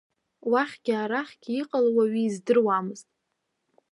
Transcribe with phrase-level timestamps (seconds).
[0.51, 3.07] Уахьгьы, арахьгьы иҟало уаҩы издыруамызт.